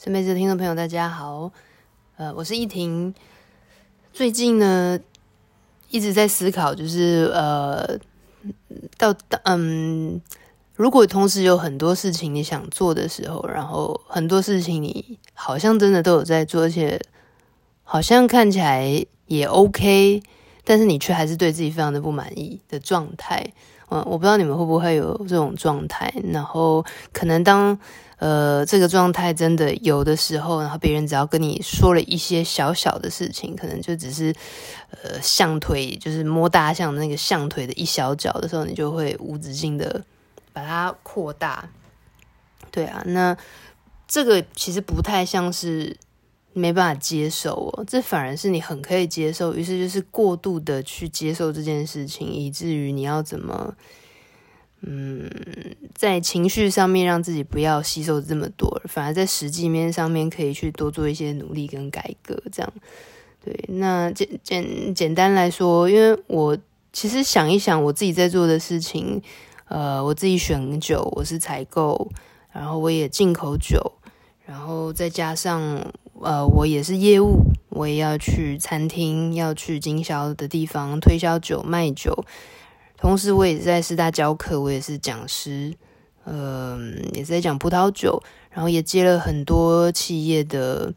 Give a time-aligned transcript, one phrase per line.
[0.00, 1.50] 身边的听众朋友，大家好，
[2.16, 3.12] 呃，我是依婷。
[4.12, 4.96] 最近呢，
[5.90, 7.98] 一直在思考，就是呃，
[8.96, 10.22] 到嗯，
[10.76, 17.00] 如果同时有很多事情你想做的时候，然后很多事情你好像真的都有在做，而且
[17.82, 20.22] 好像看起来也 OK，
[20.62, 23.52] 但是你却还是对自己非常的不满意的状态。
[23.90, 27.78] 嗯，我不知道你们会不会有这种状态，然后可能当
[28.18, 34.34] 呃这个状态真的有的时候，然后别人只要跟你说了一些小小的事情，可能就只是
[34.90, 40.04] 呃象腿，就是摸大象的那个象腿的一小角的时候，你就会无止境的
[40.52, 41.68] 把它扩大。
[42.70, 43.36] 对啊，那
[44.06, 45.96] 这个其实不太像是。
[46.58, 53.74] 没办法接受哦，这反而是你很可以接受，于是就是过度的去接受这件事情，以至于你要怎么，
[54.80, 55.30] 嗯，
[55.94, 62.72] 在情绪上面让自己不要吸收这么多，反而在实际面上面可以去多做一些努力跟改革，这样。
[63.44, 66.58] 对，那简简简单来说，因为我
[66.92, 69.22] 其实想一想我自己在做的事情，
[69.68, 72.10] 呃，我自己选酒，我是采购，
[72.52, 73.92] 然后我也进口酒，
[74.44, 75.80] 然后再加上。
[76.20, 82.24] 呃，我也是业务，我也要去餐厅，要去经销的地方推销酒、卖酒。
[82.96, 85.72] 同时，我也在师大教课，我也是讲师，
[86.24, 86.76] 呃，
[87.12, 90.92] 也是在讲葡萄酒，然后也接了很多企业的，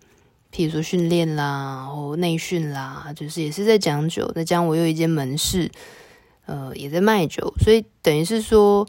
[0.51, 4.31] 譬如说训练啦，然后内训啦，就是也是在讲酒。
[4.31, 5.69] 再加上我有一间门市，
[6.47, 8.87] 呃，也在卖酒，所以等于是说，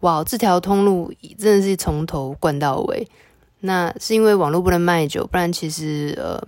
[0.00, 3.06] 哇，这条通路真的是从头灌到尾。
[3.64, 6.42] 那是因为网络不能卖酒，不然其实呃，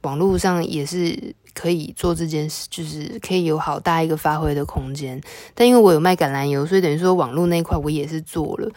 [0.00, 5.20] 网络上也是可以做这件事，就是可以有好大一个发挥的空间。
[5.54, 8.70] 但因为我有卖橄榄油，所以等于说网络那一块我也是做了，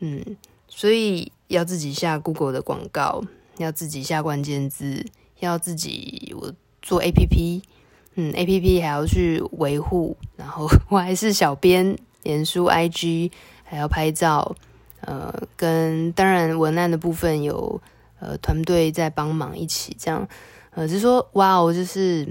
[0.00, 0.22] 嗯，
[0.68, 3.24] 所以要自己下 Google 的广告，
[3.56, 5.02] 要自己下关键字，
[5.40, 7.62] 要自己我做 APP，
[8.16, 13.30] 嗯，APP 还要去维护，然后 我还是小编，脸书 IG
[13.64, 14.54] 还要拍照。
[15.06, 17.80] 呃，跟当然文案的部分有
[18.18, 20.28] 呃团队在帮忙一起这样，
[20.70, 22.26] 呃，就是说哇哦，就是，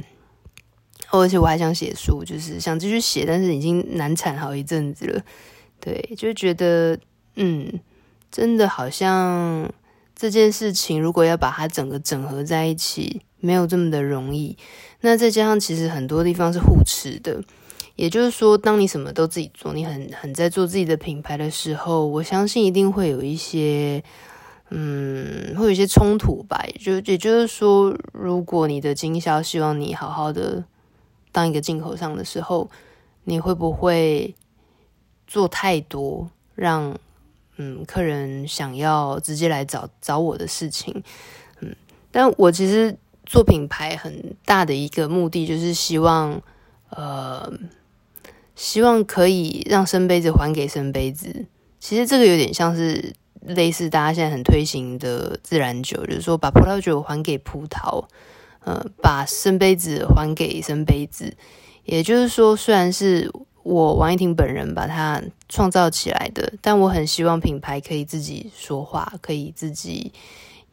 [1.09, 5.23] 而且我还想写书，就是想继续写，但是已经难产好一阵子了，
[5.79, 6.99] 对，就觉得
[7.35, 7.79] 嗯，
[8.29, 9.71] 真的好像
[10.13, 14.57] 这件事情如果要把它整个整合在一起，没有这么的容易，
[14.99, 17.41] 那再加上其实很多地方是互斥的。
[17.95, 24.03] 也就是说，当你什么都自己做，你很很在做自己的品牌的时候，我相信一定会有一些，
[24.69, 26.61] 嗯，会有一些冲突吧。
[26.77, 30.65] 就也就是说，如果你的经销希望你好好的
[31.31, 32.69] 当一个进口商的时候，
[33.23, 34.35] 你会不会
[35.25, 36.97] 做太多让
[37.55, 41.01] 嗯客人想要直接来找找我的事情？
[41.61, 41.73] 嗯，
[42.11, 46.41] 但我其实做品牌很大的一个目的就是希望，
[46.89, 47.49] 呃。
[48.55, 51.45] 希望可以让生杯子还给生杯子。
[51.79, 58.05] 其实这个有点像是类似大家现在很推行的自然酒，就是说把葡萄酒还给葡萄，
[58.61, 61.35] 呃，把生杯子还给生杯子。
[61.83, 70.11] 也就是说，虽然是我王一婷本人把它创造起来的，但我很希望品牌可以自己说话，可以自己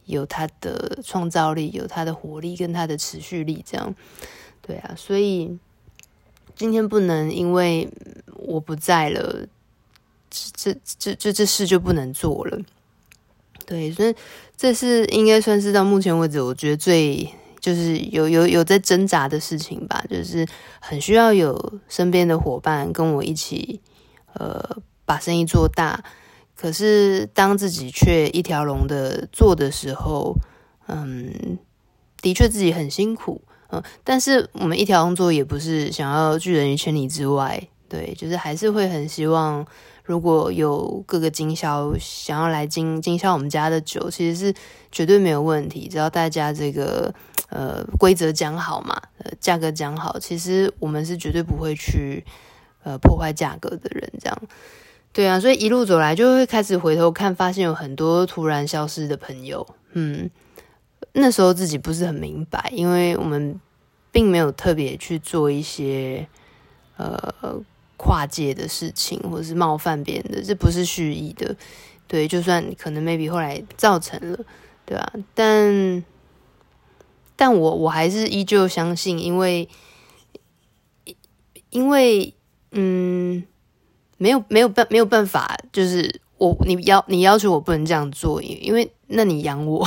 [0.05, 3.63] 有它的创造力，有它的活力跟它的持续力。
[3.63, 3.93] 这样，
[4.61, 5.59] 对啊，所以。
[6.55, 7.89] 今天不能因为
[8.35, 9.47] 我不在了，
[10.29, 12.59] 这这这这事就不能做了。
[13.65, 14.15] 对，所以
[14.57, 17.27] 这是应该算是到目前为止，我觉得最
[17.59, 20.45] 就是有有有在挣扎的事情吧，就是
[20.79, 23.79] 很需要有身边的伙伴跟我一起，
[24.33, 26.03] 呃，把生意做大。
[26.55, 30.37] 可是当自己却一条龙的做的时候，
[30.87, 31.57] 嗯，
[32.21, 33.41] 的确自己很辛苦。
[34.03, 39.65] 但是我们一条龙做也不是想要拒人于千里之外，对，就是还是会很希望，
[40.03, 44.53] 如果有各个经销想要来经经销我们家的酒，其实是
[44.91, 47.13] 绝对没有问题，只要大家这个
[47.49, 52.25] 呃规则讲好嘛，呃价格讲好，其实我们是绝对不会去
[52.83, 54.41] 呃破坏价格的人，这样，
[55.11, 60.29] 对啊，所以一路走来就会开始回头看，发现有很多突然消失的朋友，嗯。
[61.13, 63.59] 那时候自己不是很明白，因为我们
[64.11, 66.27] 并没有特别去做一些
[66.97, 67.61] 呃
[67.97, 71.55] 跨界的事情，或者是冒犯别人的，这不是蓄意的。
[72.05, 74.37] 对，就算可能 maybe 后来造成了，
[74.85, 75.13] 对吧？
[75.33, 76.03] 但
[77.35, 79.67] 但我我还是依旧相信，因为
[81.69, 82.33] 因为
[82.71, 83.43] 嗯，
[84.17, 89.83] 没有没有办没有办法，就是我你要你要求我不能这样做，因为那你养我，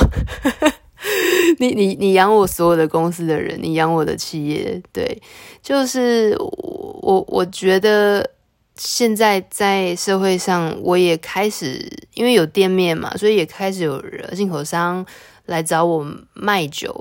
[1.59, 5.21] 你你你养我所有的公司的人，你养我的企业，对，
[5.63, 8.31] 就是我我觉得
[8.77, 14.03] 现在在社会上，我也开始因为有店面嘛，所以也开始有
[14.35, 15.05] 进口商
[15.47, 17.01] 来找我卖酒，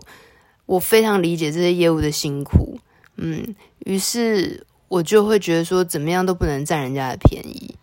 [0.65, 2.77] 我非常理解这些业务的辛苦，
[3.17, 3.55] 嗯，
[3.85, 7.75] 于是我就会觉得说，怎么样都不能占人家的便宜。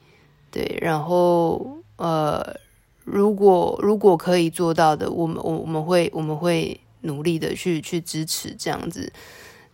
[0.51, 2.57] 对，然后呃，
[3.05, 9.13] 如果如果可以做到的，我们我我们会我们会努力的去去支持这样子，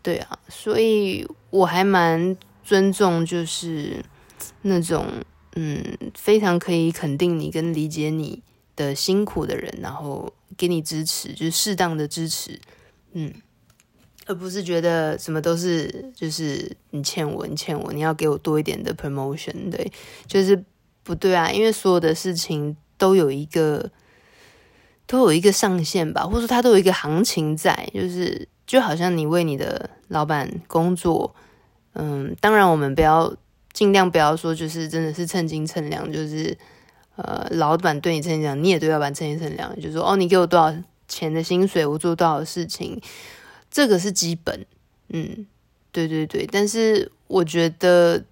[0.02, 4.04] 对啊，所以我还蛮尊重，就是
[4.62, 5.06] 那种
[5.56, 5.84] 嗯，
[6.14, 8.42] 非常可以肯定你跟理解你
[8.74, 12.58] 的辛苦的人，然后给你支持，就是适当的支持，
[13.12, 13.32] 嗯，
[14.26, 19.92] 而不是觉得什么都是就是你欠我，你欠我，你要给我多一点的 promotion，对，
[20.26, 20.64] 就是。
[21.04, 23.90] 不对啊，因为所有的事情都有一个
[25.06, 31.34] 都有一个上限吧，或者说它都有一个行情在，就是就好像你为你的老板工作，
[31.94, 33.34] 嗯，当然我们不要
[33.72, 36.54] 尽量不要说就是真的是称斤称两，就是
[37.16, 43.00] 呃，老板对你称斤称，你也对老板称斤称两，就是说哦，你给我多少钱的薪水，我做多少事情，
[43.70, 44.66] 这个是基本，
[45.08, 45.46] 嗯，
[45.92, 48.24] 对对对，但是我觉得。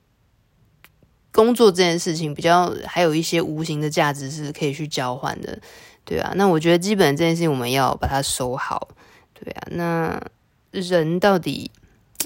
[1.37, 5.59] 工作这件事情比较还有一些无形的价值是可以去交换的，
[6.03, 6.33] 对啊。
[6.35, 8.89] 那我觉得基本这件事情我们要把它收好，
[9.35, 9.69] 对啊。
[9.73, 10.19] 那
[10.71, 11.71] 人到底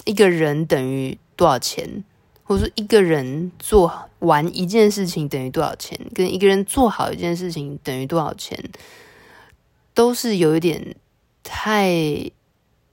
[0.05, 2.05] 一个人等于多少钱，
[2.45, 8.57] 或者说一个人做完一件事情等于多少钱，跟一个人做好一件事情等于多少钱，
[9.93, 10.95] 都是有一点
[11.43, 12.31] 太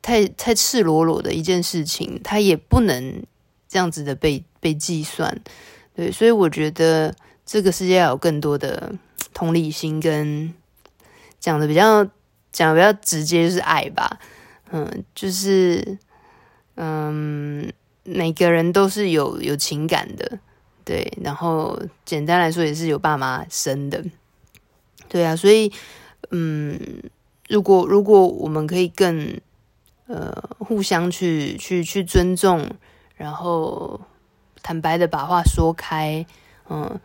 [0.02, 3.22] 太太赤裸裸的一件事情，它也不能
[3.68, 5.40] 这样子的被被计算。
[5.98, 7.12] 对，所以我觉得
[7.44, 8.94] 这个世界要有更多的
[9.34, 10.54] 同理心，跟
[11.40, 12.06] 讲的比较
[12.52, 14.20] 讲的比较直接，就是爱吧。
[14.70, 15.98] 嗯，就是
[16.76, 17.72] 嗯，
[18.04, 20.38] 每个人都是有有情感的，
[20.84, 21.12] 对。
[21.20, 24.04] 然后简单来说，也是有爸妈生的，
[25.08, 25.34] 对啊。
[25.34, 25.72] 所以
[26.30, 26.78] 嗯，
[27.48, 29.36] 如果如果我们可以更
[30.06, 32.70] 呃互相去去去尊重，
[33.16, 34.00] 然后。
[34.68, 36.22] 坦白的把话说开，
[36.68, 37.00] 嗯，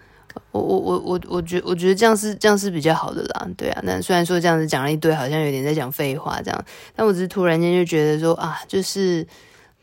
[0.52, 3.80] 我我我我我觉我觉得这样是这样是比较好的啦，对啊。
[3.86, 9.26] 那虽然说这样子讲了一堆，好像有点在讲废话这样，但我只是突然间就觉得说啊，就是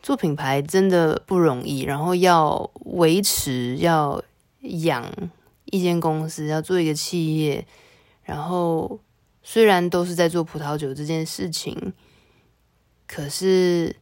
[0.02, 4.22] 做品牌真的不容易，然后要维持，要
[4.60, 5.10] 养
[5.64, 7.66] 一间公司，要做一个企业，
[8.24, 9.00] 然后
[9.42, 11.94] 虽然都是在做葡萄酒这件事情，
[13.06, 13.96] 可是。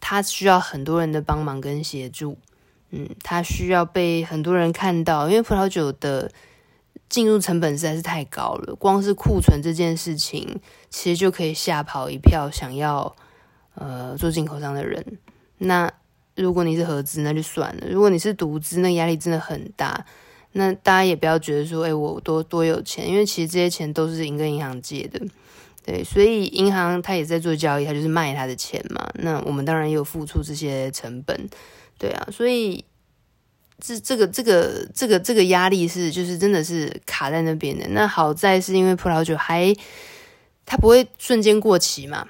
[0.00, 2.38] 他需要很多人的帮忙跟协助，
[2.90, 6.30] 嗯，他需要被很多人看到，因为葡萄酒的
[7.08, 13.14] 进入成本实在是太高了，光是库存这件事情，其实就可以吓跑一票想要
[13.74, 15.18] 呃做进口商的人。
[15.58, 15.90] 那
[16.36, 20.06] 如果你是合资，那就算了；如果你是独资，那压力真的很大。
[20.52, 25.20] 那大家也不要觉得说，哎，我多多有钱，因为其实这些钱都是银跟银行借的。
[25.88, 29.08] 对，所以银行它也在做交易，它就是卖它的钱嘛。
[29.14, 31.48] 那我们当然也有付出这些成本，
[31.98, 32.28] 对啊。
[32.30, 32.84] 所以
[33.80, 37.88] 这这个这个这个这个压力是就是真的是卡在那边的。
[37.88, 39.74] 那好在是因为葡萄酒还
[40.66, 42.28] 它不会瞬间过期嘛，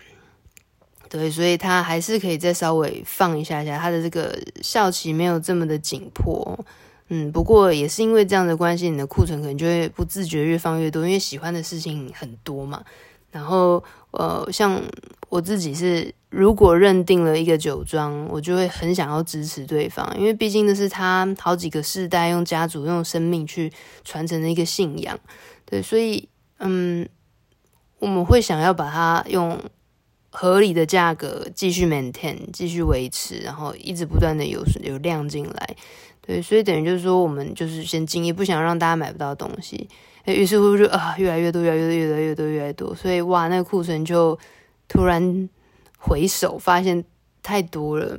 [1.08, 6.64] 对，所以它还是可以再稍微放一下下，它的这个效期没有这么的紧迫。
[7.08, 12.84] 嗯，不过也是因为这样的关系，你的库存可能就会不自觉越放越多，因为喜欢的事情很多嘛。
[13.30, 13.82] 然后，
[14.12, 14.82] 呃，像
[15.28, 23.70] 我自己是，如果认定了一个酒庄，我就会很想要支持对方，因为毕竟那是他好几个世代用家族用生命去
[24.02, 25.18] 传承的一个信仰，
[25.66, 26.26] 对，所以，
[26.58, 27.06] 嗯，
[27.98, 29.60] 我们会想要把它用
[30.30, 35.76] 合理的价格继续 maintain，继续维持，然后一直不断的有有量进来，
[36.22, 39.88] 对，所以等于就是说，我们就是先经营，不想让大家买不到东西。
[40.34, 44.38] 于是乎就啊，越来越多，越来越多，越来越多，越来越多，所以哇，那个库存就
[44.86, 45.48] 突然
[45.98, 47.04] 回首，发现
[47.42, 48.18] 太多了，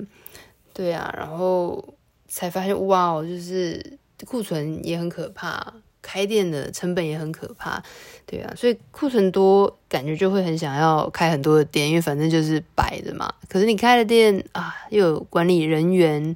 [0.74, 1.94] 对啊，然后
[2.28, 7.82] 才发现哇，就是库存也很可怕，开店的成本也很可怕，
[8.26, 13.34] 对啊，所以库存多，感觉就会很想要开很多的店，因为反正就是摆着嘛。
[13.48, 16.34] 可是你开了店啊，又有管理人员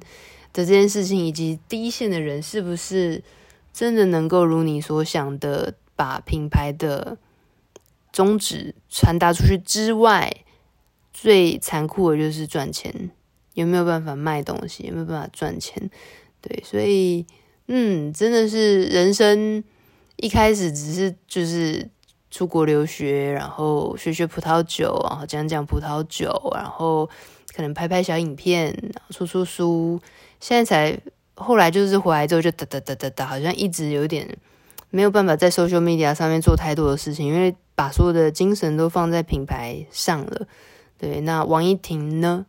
[0.52, 3.22] 的这件事情，以及第一线的人是不是？
[3.74, 7.18] 真的能够如你所想的把品牌的
[8.12, 10.32] 宗旨传达出去之外，
[11.12, 13.10] 最残酷的就是赚钱。
[13.54, 14.84] 有没有办法卖东西？
[14.84, 15.90] 有没有办法赚钱？
[16.40, 17.26] 对，所以
[17.66, 19.62] 嗯，真的是人生
[20.16, 21.90] 一开始只是就是
[22.30, 27.08] 出国留学，然后学学葡萄酒，然后讲讲葡萄酒，然后
[27.54, 28.76] 可能拍拍小影片，
[29.10, 30.00] 出出书。
[30.40, 31.00] 现在才
[31.34, 34.36] 后来就是回来之后就哒哒哒哒哒，好像一直有点
[34.90, 40.46] 没有办法在 social media 上面做太多的事情，因为把所有的精神都放在品牌上了。
[40.96, 42.46] 对，那王一婷呢？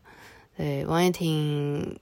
[0.55, 1.99] 对，王一婷，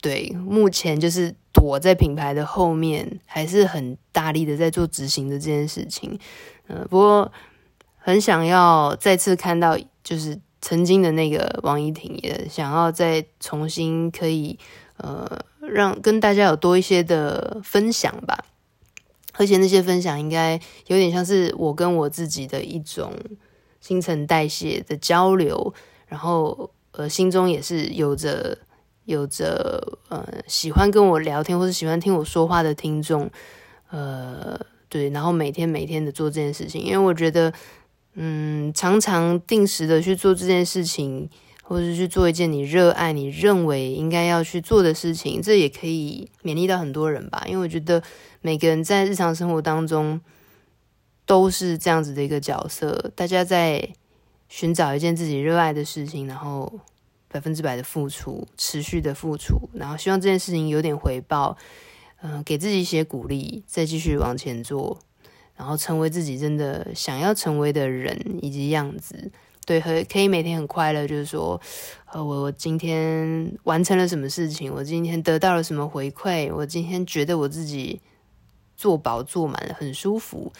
[0.00, 6.18] 对，目前就是躲在品牌的后面，还是很大力的在做执行的这件事情。
[6.68, 7.32] 嗯、不过
[7.96, 14.58] 很想要再次看到，就是曾经的那个王一婷，也想要再重新可以
[14.96, 18.44] 呃，让跟大家有多一些的分享吧。
[19.34, 23.12] 而且那些分享应该有点像是我跟我自己的一种
[23.80, 25.74] 新陈代谢的交流，
[26.06, 26.70] 然后。
[26.98, 28.56] 呃，心中也是有着
[29.04, 33.30] 有着呃喜欢跟我聊天或者喜欢听我说话的听众，
[33.90, 37.52] 呃，对，然后每天每天的做这件事情，因为我觉得，
[38.14, 41.28] 嗯，常常定时的去做这件事情，
[41.68, 47.44] 或者是去做一件你热爱、你认为应该要去做的事情，这也可以勉励到很多人吧。
[47.46, 48.02] 因为我觉得
[48.40, 50.20] 每个人在日常生活当中
[51.24, 53.90] 都是这样子的一个角色，大家在。
[54.48, 56.72] 寻找一件自己热爱的事情，然后
[57.26, 61.56] 百分之百的付出，持续的付出，然后希望这件事情有点回报，
[62.22, 65.00] 嗯、给自己一些鼓励，再继续往前做，
[65.56, 69.32] 然后成为自己真的想要成为的人以及样子。
[69.66, 71.60] 对，和可以每天很快乐，就是说，
[72.12, 78.00] 呃，我我今天完成了什么事情，我今天得到了什么回馈，我今天觉得我自己
[78.76, 80.50] 做饱做满了，很舒服，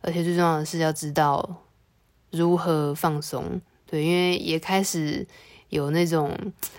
[0.00, 1.58] 而且最重要的是要知道。
[2.30, 3.60] 如何放松？
[3.84, 5.26] 对，因为也开始
[5.68, 6.34] 有那种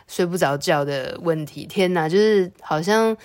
[0.07, 1.67] 睡不着觉的问题。
[1.67, 3.15] 天哪，就是好像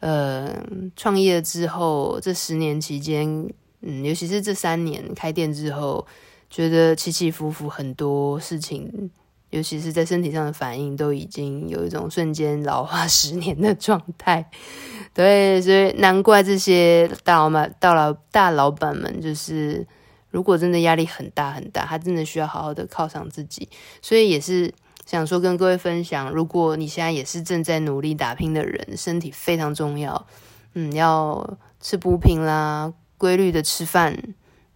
[0.00, 0.52] 呃，
[0.96, 3.48] 创业之后这十年期间，
[3.82, 6.04] 嗯，尤其是这三年开店之后，
[6.48, 9.10] 觉得起起伏伏很多事情，
[9.50, 14.50] 尤其是在身体上的反应，都已经有一种瞬间老化十年的状态。
[15.14, 19.86] 对，所以难怪这些大老板、大老大老板们就是。
[20.28, 23.66] 如果真的压力很大很大，他真的需要好好的犒赏自己，
[24.02, 24.70] 所以也是
[25.06, 30.26] 想说跟各位分享，如果你现在也是正在努力打拼的人，身体非常重要，
[30.74, 34.14] 嗯，要吃补品啦，规律的吃饭，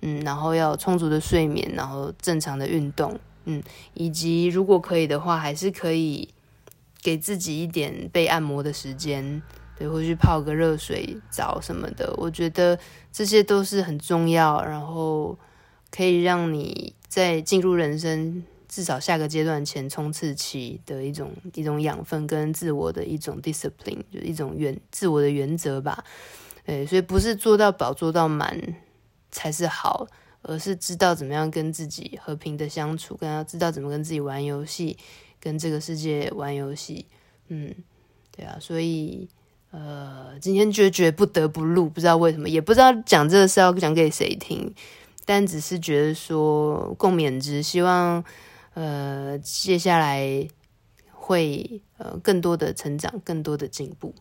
[0.03, 3.63] 嗯，然后要充足的睡眠，然后正常的运动，嗯，
[3.95, 6.29] 以及如果可以的话，还是可以
[7.03, 9.43] 给自己一点被按摩的时间。
[9.79, 12.79] 对，或去泡个热水澡什么的，我觉得
[13.11, 15.39] 这些都是很重要，然后
[15.91, 26.05] 可以让你在进入人生至少下个阶段前冲刺期的一种一种养分跟自我的一种 discipline，就是一种原自我的原则吧。
[26.67, 28.55] 对，所以不是做到饱做到满
[29.31, 30.07] 才是好，
[30.43, 34.97] 而是知道怎么样跟自己和平的相处，跟要知道怎么跟自己玩游戏，
[35.41, 37.07] 跟这个世界玩游戏。
[37.49, 37.75] 嗯，
[38.37, 39.29] 对啊，所以。
[39.73, 44.75] 呃，今天就觉得不得不录，不知道为什么，也不知道讲这个是要讲给谁听，
[45.25, 48.25] 但只是觉得说共勉之，希望
[48.75, 50.45] 呃接下来
[51.13, 54.13] 会呃更多的成长，更多的进步。